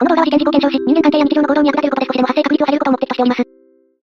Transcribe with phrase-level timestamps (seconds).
[0.00, 3.44] この動画は事件事故を検証し、人間関係や日常の行動に役立てることで少しでも発生確率を下げることを目的としております。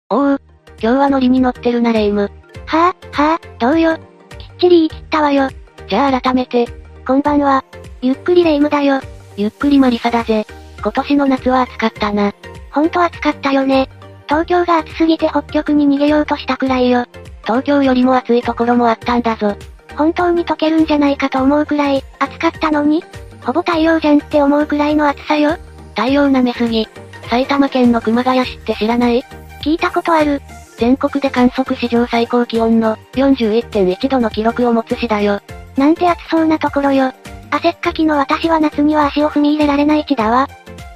[0.08, 0.38] おお、今
[0.80, 2.30] 日はノリに乗ってるなレイム。
[2.66, 3.96] はぁ、はぁ、どうよ。
[3.96, 5.50] きっちり言い切ったわよ。
[5.88, 6.66] じゃあ改めて、
[7.06, 7.62] こんばんは。
[8.00, 9.02] ゆっくりレ夢ムだよ。
[9.36, 10.46] ゆっくりマリサだぜ。
[10.80, 12.32] 今年の夏は暑かったな。
[12.70, 13.90] ほんと暑かったよね。
[14.26, 17.04] 東京が暑すぎて北極に逃げようとしたくらいよ。
[17.42, 19.56] 東京よりも暑いところもあったんだぞ。
[19.94, 23.04] 本当に溶けるんじゃないかと思うくらい、暑かったのに
[23.44, 25.58] ほぼ太陽じゃんって思うくらいの暑さよ。
[25.94, 26.88] 太陽舐めすぎ。
[27.30, 29.22] 埼玉県の熊谷市って知らない？
[29.62, 30.42] 聞いたことある。
[30.76, 35.40] 全国で観測史上最高気温の41.1度の記録を持つ市だよ。
[35.76, 37.12] なんて暑そうなところよ。
[37.50, 40.48] 汗っかきの私は夏には足を踏み入れられない地だわ。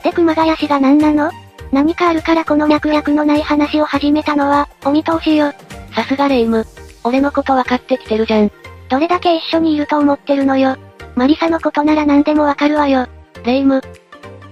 [0.02, 1.30] で熊谷市が何なの？
[1.72, 5.52] 何かあるからこの脈略のない話を始めたのは、お見通しよ。
[5.94, 6.64] さすがレイム。
[7.04, 8.50] 俺のこと分かってきてるじゃん。
[8.88, 10.76] どれだけ一緒にいると思ってるのよ。
[11.14, 13.06] マリサのことなら何でもわかるわよ。
[13.44, 13.80] レイム。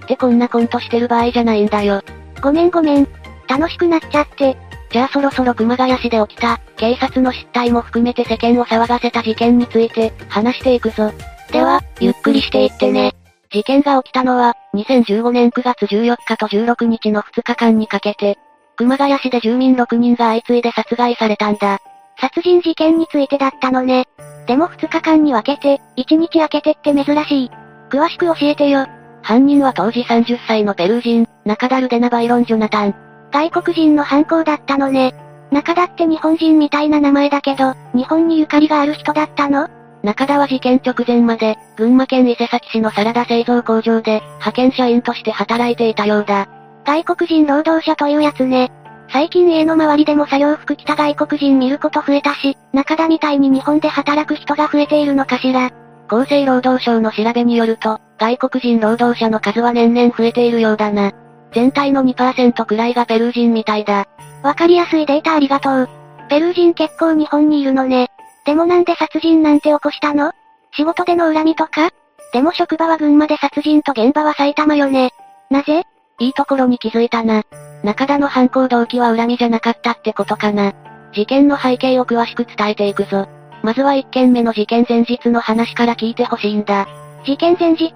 [0.05, 2.01] ってこんなコントしてる場合じゃないんだよ。
[2.41, 3.07] ごめんごめん。
[3.47, 4.55] 楽しくなっちゃって。
[4.91, 11.11] じゃあそろそろ熊谷市で起きた、警察の失態も含めて世間を騒がせた事件について、話していくぞ。
[11.51, 13.13] では、ゆっくりしていってね。
[13.51, 18.37] 事件が起きたのは、2015年9月14日と16日の2日間にかけて、
[18.77, 21.79] 熊谷市で住民6人が相次いで殺害されたんだ。
[22.19, 24.05] 殺人事件についてだったのね。
[24.47, 27.51] でも2日間に分けて、1日空けてって珍しい。
[27.89, 28.87] 詳しく教えてよ。
[29.25, 32.93] 犯人は当時30歳のペルー人、中ダルデナ・バイロン・ジョナタン。
[33.31, 35.15] 外国人の犯行だったのね。
[35.49, 39.67] 中田って日本人みたいな名前だけど、日本にゆかりがある人だったの？
[40.03, 46.47] 中田は事件直前まで、群馬県伊勢崎市のサラダ製造工場で、派遣社員として働いていたようだ。
[46.85, 48.71] 外国人労働者というやつね。
[49.09, 55.71] 最近家の周りでも作業服着た外国人見ること増えたし、中田みたいに日本で働く人が増えているのかしら。
[56.07, 61.11] 厚生労働省の調べによると、外国人労働者の数は年々増えているようだな。
[61.53, 64.07] 全体の2%くらいがペルー人みたいだ。
[64.43, 65.89] わかりやすいデータありがとう。
[66.29, 68.09] ペルー人結構日本にいるのね。
[68.45, 70.31] でもなんで殺人なんて起こしたの？
[70.71, 71.89] 仕事での恨みとか？
[72.33, 75.11] でも職場は群馬で殺人と現場は埼玉よね。
[75.49, 75.83] なぜ？
[76.19, 77.43] いいところに気づいたな。
[77.83, 80.73] 中田の犯行動機は恨みじゃなかったってことかな。
[81.13, 83.27] 事件の背景を詳しく伝えていくぞ。
[83.63, 86.87] まずは1件目の事件前日の話から聞いてほしいんだ。
[87.25, 87.91] 事件前日？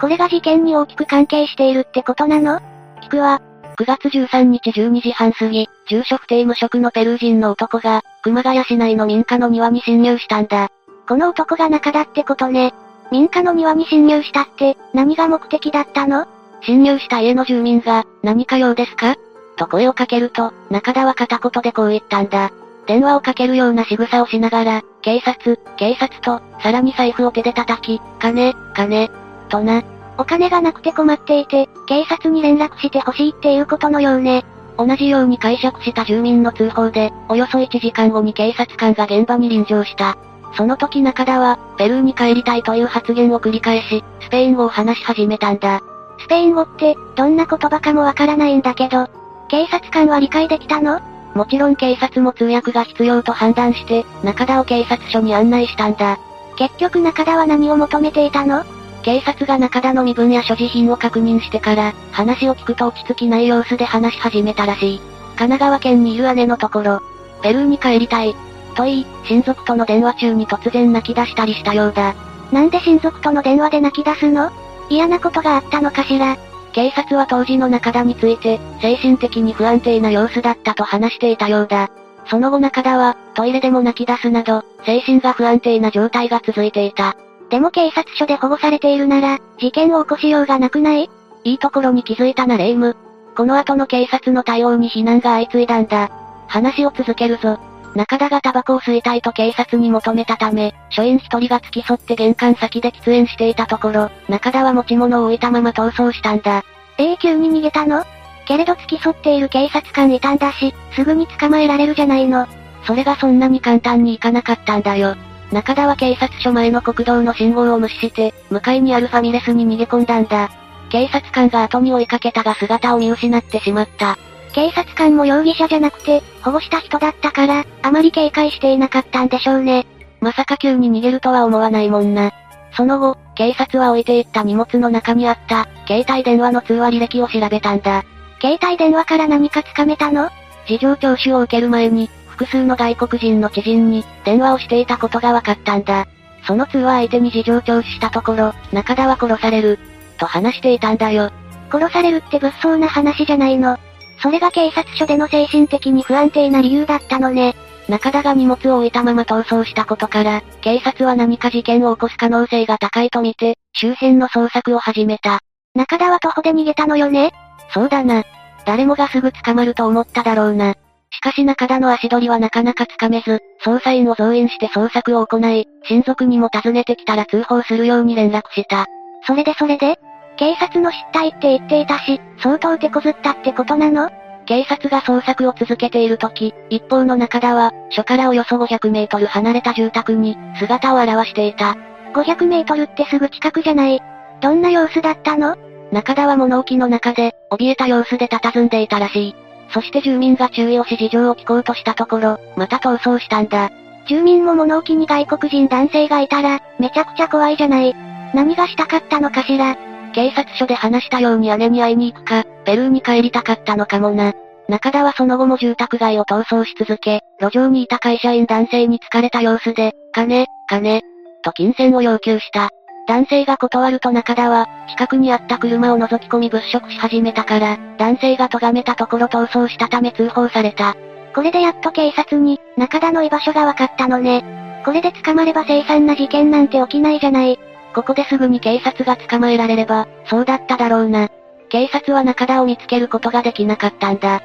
[0.00, 2.60] これが事件に大きく関係しているってことなの？
[3.02, 3.42] 聞くわ。
[3.76, 10.68] 9月13日12時半過ぎ、住所不定無職のペルー人の男が、熊谷市内の民家の庭に侵入したんだ。
[11.08, 12.72] この男が中田ってことね。
[13.10, 16.26] 民家の庭に侵入したって、何が目的だったの？
[16.62, 19.16] 侵入した家の住民が、何か用ですか？
[19.56, 22.52] と声をかけると、中田は片言でこう言ったんだ。
[22.86, 29.10] 電話をかけるような仕草をしながら、警察、警察と、さらに財布を手で叩き、金、金、
[29.48, 29.82] とな。
[30.18, 34.44] お金がなくて困っていて、警察に連絡してほしいっていうことのようね。
[34.76, 40.16] 同じように解釈した住民の通報で、およそ1時間後に警察官が現場に臨場した。
[40.56, 45.80] その時中田は、ペルーに帰りたいという発言を繰り返し、スペイン語を話し始めたんだ。
[46.18, 49.08] スペイン語って、どんな言葉かもわからないんだけど、
[49.48, 51.00] 警察官は理解できたの？
[51.34, 56.18] もちろん警察も通訳が必要と判断して、中田を警察署に案内したんだ。
[56.56, 58.64] 結局中田は何を求めていたの？
[59.02, 64.98] 警察が中田の身分や所持品を確認してから、話を聞くと落ち着きない様子で話し始めたらしい。
[64.98, 67.00] 神奈川県にいる姉のところ、
[67.42, 68.34] ペルーに帰りたい。
[68.74, 72.14] と言い、親族との電話中に突然泣き出したりしたようだ。
[72.52, 74.50] なんで親族との電話で泣き出すの？
[74.90, 76.36] 嫌なことがあったのかしら？
[76.72, 81.90] 警察は当時の中田について、精神的に不安定な様子だったと話していたようだ。
[82.26, 87.16] その後中田は、トイレでも泣き出すなど、精神が不安定な状態が続いていた。
[87.48, 91.10] でも警察署で保護されているなら、事件を起こしようがなくない？
[91.42, 92.96] いいところに気づいたなレイム。
[93.36, 96.10] この後の警察の対応に非難が相次いだんだ。
[96.46, 97.58] 話を続けるぞ。
[98.00, 106.64] 中田がタバコを吸いたいと警察に求めたため、署員一人が付き添って玄関先で喫煙していたところ、中田は持ち物を置いたまま逃走したんだ。
[106.96, 108.02] 永久に逃げたの？
[108.46, 112.46] けれど付き添っている警察官いたんだし、すぐに捕まえられるじゃないの。
[112.86, 115.14] それがそんなに簡単にいかなかったんだよ。
[115.52, 120.48] 中田は警察署前の国道の信号を無視して、向かいにあるファミレスに逃げ込んだんだ。
[120.88, 124.16] 警察官が後に追いかけたが姿を見失ってしまった。
[124.52, 129.86] 警察官も容疑者じゃなくて、保護した人だったから、あまり警戒していなかったんでしょうね。
[130.20, 132.32] まさか急に逃げるとは思わないもんな。
[132.76, 138.04] その後、警察は置いていった荷物の中にあった、携帯電話の通話履歴を調べたんだ。
[138.40, 140.30] 携帯電話から何かつかめたの？
[140.66, 146.06] 事情聴取を受ける前に、複数の外国人の知人に、電話をしていたことが分かったんだ。
[146.46, 149.78] その通話相手に事情聴取したところ、中田は殺される、
[150.18, 151.30] と話していたんだよ。
[151.70, 153.78] 殺されるって物騒な話じゃないの。
[154.22, 157.54] それが警察署での精神的に不安定な理由だったのね。
[157.88, 165.40] 中田が荷物を置いたまま逃走したことから、警察は何か事件を起こす可能性が高いとみて、周辺の捜索を始めた。
[165.74, 167.32] 中田は徒歩で逃げたのよね？
[167.72, 168.24] そうだな。
[168.66, 170.74] 誰もがすぐ捕まると思っただろうな。
[171.12, 178.86] しかし中田の足取りはなかなかつかめず、捜査員を増員して捜索を行い、親族にも訪ねてきたら通報するように連絡した。
[179.26, 179.98] それでそれで？
[180.36, 184.10] 警察の失態って言っていたし、相当手こずったってことなの？
[184.46, 191.76] 警察が捜索を続けている時、一方の中田は、署からおよそ500メートル離れた住宅に、姿を現していた。
[192.14, 194.00] 500メートルってすぐ近くじゃない。
[194.40, 195.56] どんな様子だったの？
[195.92, 199.36] 中田は物置の中で、怯えた様子で佇んでいたらしい。
[199.72, 203.70] そして住民が注意をし事情を聞こうとしたところ、また逃走したんだ。
[204.08, 207.94] 住民も物置に外国人男性がいたら、めちゃくちゃ怖いじゃない。
[208.34, 209.76] 何がしたかったのかしら？
[210.12, 214.32] 警察署で話したように姉に会いに行くか、ペルーに帰りたかったのかもな。
[214.68, 221.02] 中田はその後も住宅街を逃走し続け、路上にいた会社員男性に疲れた様子で、金、金、
[221.42, 222.70] と金銭を要求した。
[223.08, 230.94] 男性が断ると中田は、近くにあった車を覗き込み物色し始めたから、男性が咎めたところ逃走したため通報された。
[231.34, 234.44] これでやっと警察に、中田の居場所が分かったのね。
[234.84, 237.58] これで捕まれば凄惨な事件なんて起きないじゃない。
[237.94, 241.28] ここですぐに警察が捕まえられれば、そうだっただろうな。
[241.68, 244.36] 警察は中田を見つけることができなかったんだ。
[244.36, 244.40] っ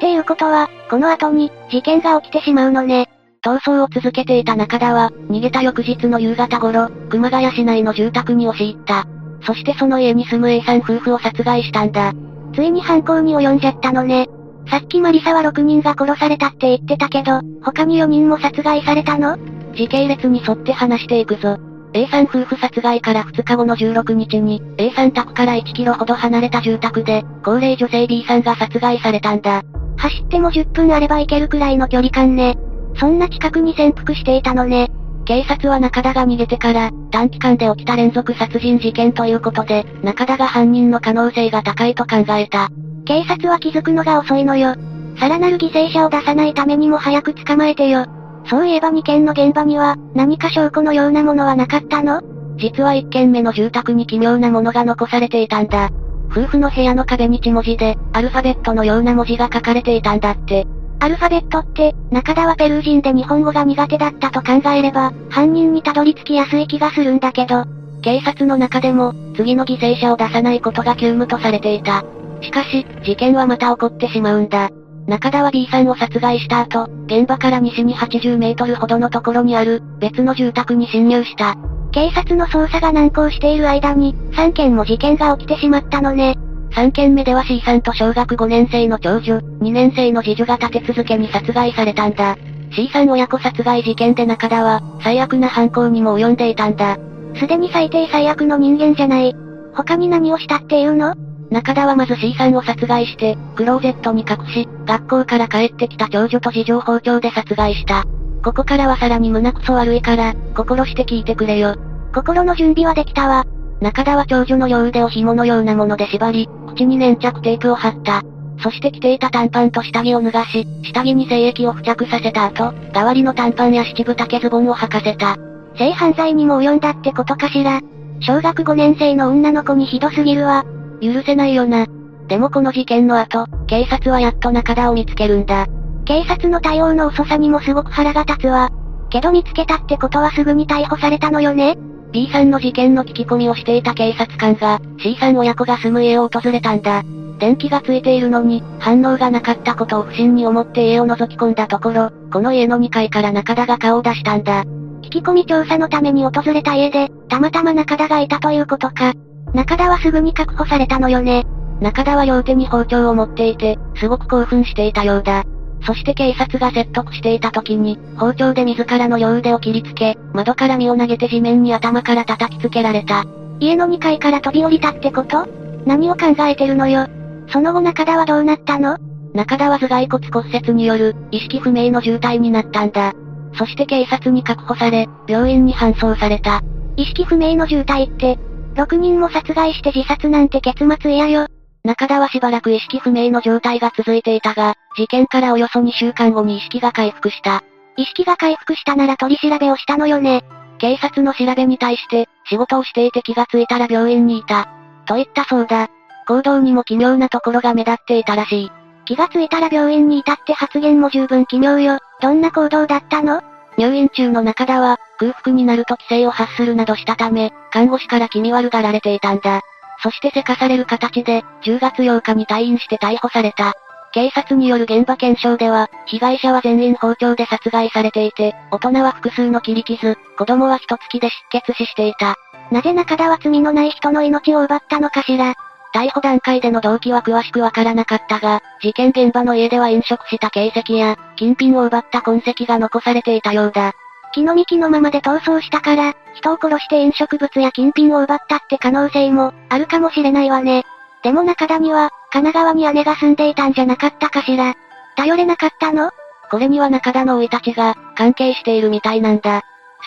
[0.00, 3.08] ていうことは、この後に、事件が起きてしまうのね。
[3.42, 9.04] 逃走を続けていた中田は、逃げた翌日の夕方頃、熊谷市内の住宅に押し入った。
[9.46, 12.12] そしてその家に住む A さん夫婦を殺害したんだ。
[12.54, 14.26] ついに犯行に及んじゃったのね。
[14.68, 19.36] さっきマリサは6人が殺されたって言ってたけど、他に4人も殺害されたの？
[19.74, 21.58] 時系列に沿って話していくぞ。
[21.92, 29.62] A さん夫婦殺害から2日後の16日に、A さん宅から1キロほど離れた住宅で、高齢女性 B さんが殺害されたんだ。
[29.96, 32.56] 走っても10分あれば行けるくらいの距離感ね。
[32.98, 34.88] そんな近くに潜伏していたのね。
[35.24, 42.70] 警察は中田が逃げてから、短期間で起きた連続殺人事件ということで、中田が犯人の可能性が高いと考えた。
[43.04, 44.74] 警察は気づくのが遅いのよ。
[45.18, 48.06] さらなる犠牲者を出さないためにも早く捕まえてよ。
[48.48, 52.22] そういえば2件の現場には、何か証拠のようなものはなかったの？
[52.56, 55.90] 実は1件目の住宅に奇妙なものが残されていたんだ。
[56.30, 60.66] 夫婦の部屋の壁に血文字で、アルファベットのような文字が書かれていたんだって。
[60.98, 67.64] アルファベットって、中田はペルー人で日本語が苦手だったと考えれば、犯人にたどり着きやすい気がするんだけど、
[68.02, 72.04] 警察の中でも、次の犠牲者を出さないことが急務とされていた。
[72.40, 74.70] しかし、事件はまた起こってしまうんだ。
[75.06, 81.54] 中田は B さんを殺害した後、現場から西に80メートルほどのところにある、別の住宅に侵入した。
[81.92, 86.36] 警察の捜査が難航している間に、3件も事件が起きてしまったのね。
[86.72, 92.36] 3件目では C さんと小学5年生の長女、2年生の次女が立て続けに殺害されたんだ。
[92.72, 96.98] C さん親子殺害事件で中田は、最悪な犯行にも及んでいたんだ。
[97.36, 99.34] すでに最低最悪の人間じゃない。
[99.74, 101.14] 他に何をしたっていうの？
[101.50, 108.04] 中田はまず C さんを殺害して、クローゼットに隠し、学校から帰ってきた長女と次女を包丁で殺害した。
[108.42, 111.76] ここからはさらに胸くそ悪いから、心して聞いてくれよ。
[112.14, 113.44] 心の準備はできたわ。
[113.80, 118.22] 中田は長女の両腕を紐のようなもので縛り、口に粘着テープを貼った。
[118.62, 125.36] そして着ていた短パンと下着を脱がし、下着に精液を付着させた後、代わりの短パンや七分丈ズボンを履かせた。
[125.76, 127.80] 性犯罪にも及んだってことかしら。
[128.20, 130.64] 小学5年生の女の子にひどすぎるわ。
[131.00, 131.86] 許せないよな。
[132.28, 135.66] でもこの事件の後、警察はやっと中田を見つけるんだ。
[136.04, 138.70] 警察の対応の遅さにもすごく腹が立つわ。
[139.10, 141.76] けど見つけたってことはすぐに逮捕されたのよね
[142.12, 147.02] ？B さんの事件の聞き込みをしていた警察官が、C さん親子が住む家を訪れたんだ。
[147.38, 154.64] 電気がついているのに、反応がなかったことを不審に思って家を覗き込んだところ、この家の2階から中田が顔を出したんだ。
[155.02, 159.12] 聞き込み調査のために訪れた家で、たまたま中田がいたということか。
[159.54, 161.44] 中田はすぐに確保されたのよね。
[161.80, 165.44] 中田は両手に包丁を持っていて、すごく興奮していたようだ。
[165.86, 173.24] そして警察が説得していた時に、包丁で自らの両腕を切りつけ、窓から身を投げて地面に頭から叩きつけられた。
[173.60, 175.46] 家の2階から飛び降りたってこと？
[175.86, 177.06] 何を考えてるのよ。
[177.48, 178.98] その後中田はどうなったの？
[179.34, 183.12] 中田は頭蓋骨骨折による、意識不明の重体になったんだ。
[183.54, 186.62] そして警察に確保され、病院に搬送された。
[186.96, 188.38] 意識不明の重体って、
[188.76, 191.46] 6人も殺害して自殺なんて結末嫌よ。
[191.82, 197.62] 中田はしばらく意識不明の状態が続いていたが、事件からおよそ2週間後に意識が回復した。
[197.96, 200.44] 意識が回復したなら取り調べをしたのよね。
[200.78, 204.68] 警察の調べに対して、仕事をしていて気がついたら病院にいた。
[205.06, 205.88] と言ったそうだ。
[206.28, 208.72] 行動にも奇妙なところが目立っていたらしい。
[209.06, 211.98] 気がついたら病院に至って発言も十分奇妙よ。
[212.20, 213.42] どんな行動だったの？
[213.78, 219.60] 入院中の中田は、空腹になると規制を発するなどしたため、看護師から気味悪がられていたんだ。
[220.02, 223.74] そしてせかされる形で、10月8日に退院して逮捕された。
[224.12, 232.36] 警察による現場検証では、被害者は全員包丁で殺害されていて、大人は複数の切り傷、子供は一月で失血死していた。
[232.70, 235.54] なぜ中田は罪のない人の命を奪ったのかしら
[235.94, 243.92] 逮捕段階での動機は詳しくわからなかったが、事件現場の家では飲食した形跡や、金品を奪った痕跡が残されていたようだ。
[244.36, 250.84] 気の幹のままで逃走したから、人を殺して飲食物や金品を奪ったって可能性も、あるかもしれないわね。
[251.22, 254.74] でも中田には、神奈川に姉が住んでいたんじゃなかったかしら。
[255.16, 256.10] 頼れなかったの？
[256.50, 259.62] これには中田の生い立ちが、関係しているみたいなんだ。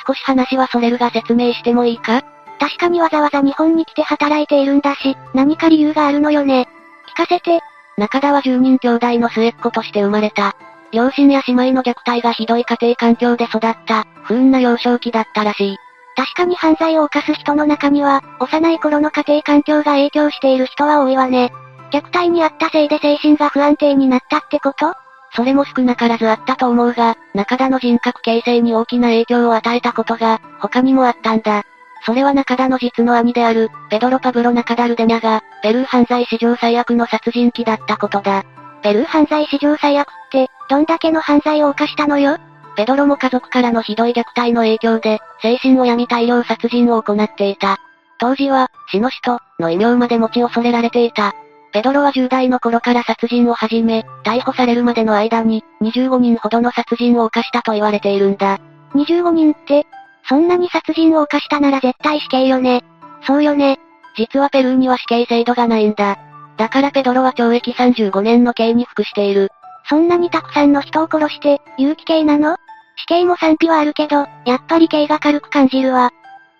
[0.06, 2.22] 少し話はそれるが説明してもいいか？
[2.60, 6.68] 確かにわざわざ日本に来て働いているんだし、何か理由があるのよね。
[7.16, 7.62] 聞かせて。
[7.98, 10.56] 中田は10人兄弟の末っ子として生まれた。
[10.92, 15.78] 両親や姉妹の虐待がひどい家庭環境で育った、不運な幼少期だったらしい。
[16.16, 21.52] 確かに犯罪を犯す人の中には、幼い頃の家庭環境が影響している人は多いわね。
[21.92, 24.94] 虐待にあったせいで精神が不安定になったってこと？
[25.36, 31.64] それも少なからずあったと思うが、中田の人格形成に大きな影響を与えたことが、他にもあったんだ。
[32.06, 38.44] それは中田の実の兄である、ペドロ・パブロ・ナカダルデニャが、ペルー犯罪史上最悪の殺人鬼だったことだ。
[38.82, 42.38] ペルー犯罪史上最悪って、どんだけの犯罪を犯したのよ？
[42.76, 47.78] ペドロも家族からのひどい虐待の影響で、精神を病み大量殺人を行っていた。
[48.20, 51.34] 当時は、死の人、の異名まで持ち恐れられていた。
[51.72, 58.60] ペドロは10代の頃から殺人を始め、逮捕されるまでの間に、25人ほどの殺人を犯したと言われているんだ。
[58.96, 59.86] 25人って、
[60.28, 62.84] そんなに殺人を犯したなら絶対死刑よね。
[63.26, 63.80] そうよね。
[64.16, 66.18] 実はペルーには死刑制度がないんだ。
[66.58, 69.50] だからペドロは懲役35年の刑に服している。
[69.90, 72.58] そんなにたくさんの人を殺して、有期刑なの？
[72.96, 76.12] 死刑も賛否はあるけど、やっぱり刑が軽く感じるわ。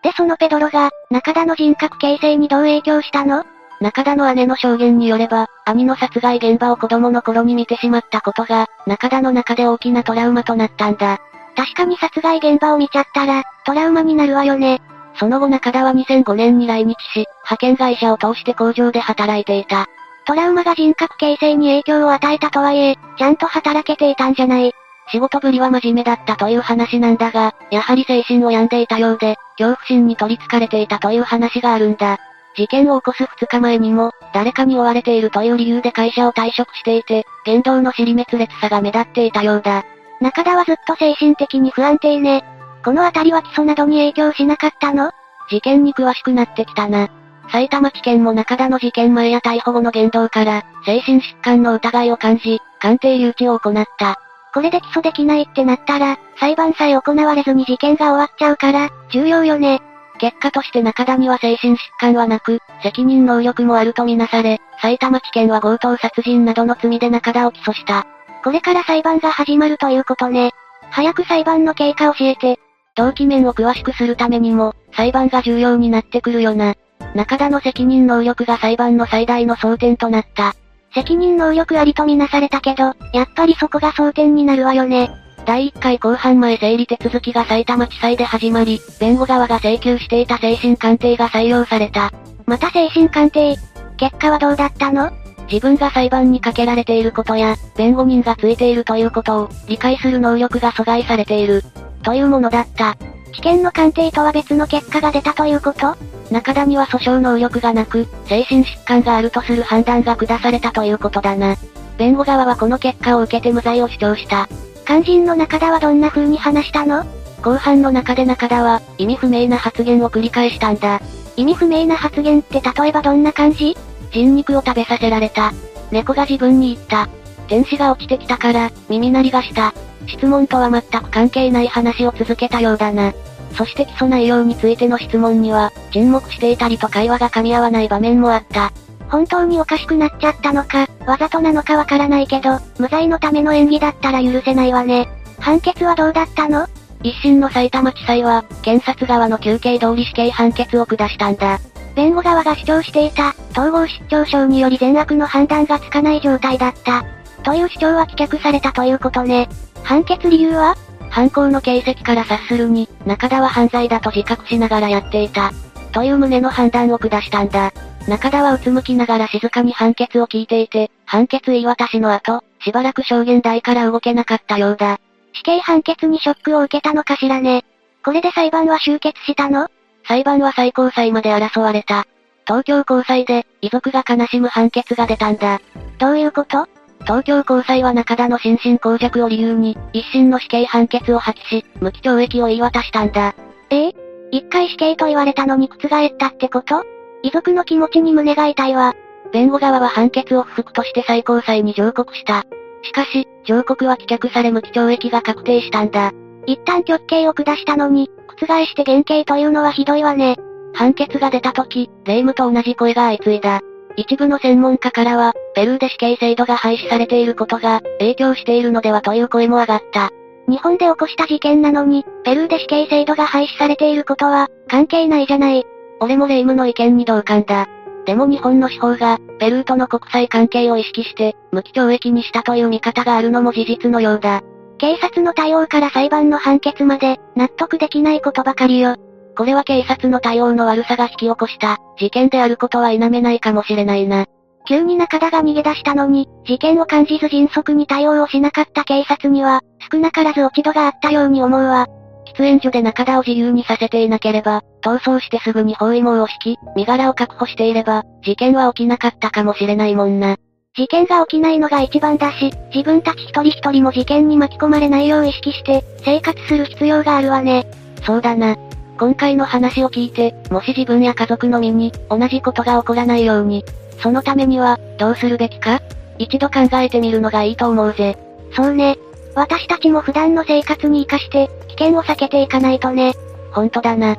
[0.02, 3.46] でそのペドロが、中田の人格形成にどう影響したの？
[3.82, 11.20] 中田の姉の証言によれば、兄の殺害現場を子供の頃に見てしまったことが、中田の中で大きなトラウマとなったんだ。
[11.56, 14.82] 確かに殺害現場を見ちゃったら、トラウマになるわよね。
[15.20, 19.88] その後中田は2005年に来日し、派遣会社を通して工場で働いていた。
[20.30, 24.74] トラウマが人格形成に影響を与えたとはいえ、ちゃんと働けていたんじゃない。
[25.12, 32.20] 仕事ぶりは真面目だったという話なんだが、やはり精神を病んでいたようで、恐怖心に取り憑かれていたという話があるんだ。
[32.56, 39.84] 事件を起こす2日前にも、誰かに追われているという理由で会社を退職していて、言動の尻滅裂さが目立っていたようだ。
[40.22, 42.46] 中田はずっと精神的に不安定ね。
[42.86, 45.10] このあたりは基礎などに影響しなかったの？
[45.50, 47.10] 事件に詳しくなってきたな。
[47.52, 54.20] 埼玉地検も中田の事件前や逮捕後の言動から、精神疾患の疑いを感じ、鑑定留置を行った。
[54.54, 59.82] これで起訴できないってなったら、裁判さえ行われずに事件が終わっちゃうから、重要よね。
[60.20, 68.06] 結果として中田には精神疾患はなく、責任能力もあるとみなされ、埼玉地検は強盗殺人などの罪で中田を起訴した。
[68.44, 70.52] これから裁判が始まるということね。
[70.92, 72.60] 早く裁判の経過教えて。
[72.96, 76.76] 動機面を詳しくするためにも、裁判が重要になってくるよな。
[77.16, 80.56] 中田の責任能力が裁判の最大の争点となった。
[80.94, 85.12] 責任能力ありとみなされたけど、やっぱりそこが争点になるわよね。
[85.46, 92.12] 第1回公判前整理手続きが埼玉地裁で始まり、弁護側が請求していた精神鑑定が採用された。
[92.46, 93.56] また精神鑑定？
[93.98, 95.12] 結果はどうだったの？
[95.52, 101.64] 自分が裁判にかけられていることや、弁護人がついているということを、理解する能力が阻害されている。
[102.04, 102.96] というものだった。
[103.32, 105.96] 危険の鑑定とは別の結果が出たということ？
[106.32, 111.56] 中田には訴訟能力がなく、精神疾患があるとする判断が下されたということだな。
[111.98, 114.48] 弁護側はこの結果を受けて無罪を主張した。
[114.86, 117.06] 肝心の中田はどんな風に話したの？
[117.42, 121.02] 後半の中で中田は、意味不明な発言を繰り返したんだ。
[121.36, 123.78] 意味不明な発言って例えばどんな感じ？
[124.12, 125.54] 人肉を食べさせられた。
[125.92, 127.10] 猫が自分に言った。
[127.48, 129.74] 天使が落ちてきたから、耳鳴りがした。
[130.08, 133.14] 質問とは全く関係ない話を続けたようだな。
[133.54, 138.72] そして基礎内容についての質問には、沈黙していたりと会話が噛み合わない場面もあった。
[139.10, 145.10] 本当におかしくなっちゃったのか、わざとなのかわからないけど、無罪のための演技だったら許せないわね。
[145.40, 146.68] 判決はどうだったの？
[147.02, 151.60] 一審の埼玉地裁は、検察側の求刑通り死刑判決を下したんだ。
[151.96, 157.04] 弁護側が主張していた、統合失調症により善悪の判断がつかない状態だった。
[157.44, 159.50] という主張は棄却されたということね。
[159.84, 160.76] 判決理由は？
[161.20, 165.52] 犯行の形跡から察するに、中田は犯罪だと自覚しながらやっていた。
[165.92, 167.74] という旨の判断を下したんだ。
[168.08, 175.02] 中田はうつむきながら静かに判決を聞いていて、判決言い渡しの後、しばらく証言台から動けなかったようだ。
[175.34, 177.66] 死刑判決にショックを受けたのかしらね。
[178.06, 179.68] これで裁判は終結したの？
[180.08, 182.08] 裁判は最高裁まで争われた。
[182.48, 185.60] 東京高裁で、遺族が悲しむ判決が出たんだ。
[185.98, 186.66] どういうこと
[187.02, 193.36] 東京高裁は中田の心神耗弱を理由に、一審の死刑判決を破棄し、無期懲役を言い渡したんだ。
[193.70, 193.94] ええ
[194.32, 196.84] 一回死刑と言われたのに覆ったってこと？
[197.24, 198.94] 遺族の気持ちに胸が痛いわ。
[199.32, 202.46] 弁護側は判決を不服として最高裁に上告した。
[202.84, 206.12] しかし、上告は棄却され無期懲役が確定したんだ。
[206.46, 210.38] 一旦極刑を下したのに、覆して減刑というのはひどいわね。
[210.74, 213.62] 判決が出た時、霊夢と同じ声が相次いだ。
[213.96, 220.10] 一部の専門家からは、ペルーで死刑制度が廃止されていることが、影響しているのではという声も上がった。
[220.48, 225.64] 日本で起こした事件なのに、ペルーで死刑制度が廃止されていることは、関係ないじゃない。
[226.00, 227.68] 俺も霊夢の意見に同感だ。
[228.06, 234.42] でも日本の司法が、ペルーとの国際関係を意識して、無期懲役にしたという見方があるのも事実のようだ。
[234.80, 238.96] 警察の対応から裁判の判決まで、納得できないことばかりよ。
[239.40, 244.26] これは警察の対応の悪さが引き起こした、事件であることは否めないかもしれないな。
[244.68, 251.88] 急に中田が逃げ出したのに、事件を感じず迅速に対応をしなかった警察には、少なからず落ち度があったように思うわ。
[252.28, 260.36] 喫煙所で中田を自由にさせていなければ、逃走してすぐに包囲網を敷き、身柄を確保していれば、事件は起きなかったかもしれないもんな。
[260.76, 267.66] 事件が起きないのが一番だし、自分たち一人一人も事件に巻き込まれないよう意識して、生活する必要があるわね。
[268.06, 268.58] そうだな。
[269.00, 273.64] 今回の話を聞いて、もし自分や家族の身に、同じことが起こらないように、
[274.04, 275.82] そのためには、どうするべきか
[276.18, 278.18] 一度考えてみるのがいいと思うぜ。
[278.54, 278.98] そうね。
[279.36, 283.14] 私たちも普段の生活に活かして、危険を避けていかないとね。
[283.52, 284.18] ほんとだな。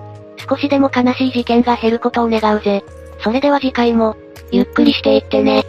[0.48, 2.82] 少しでも悲しい事件が減ることを願うぜ。
[3.22, 4.16] それでは次回も、
[4.50, 5.62] ゆっくりしていってね。